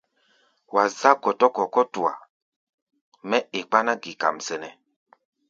[0.73, 2.13] Wa zá̧ gɔtɔ-kɔ̧ kútua
[3.29, 4.71] mɛ́ e kpáná-gi-kam sɛnɛ́.